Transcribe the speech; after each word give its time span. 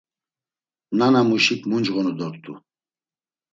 Nanamuşik 0.97 1.61
muncğonu 1.69 2.13
dort̆u. 2.17 2.53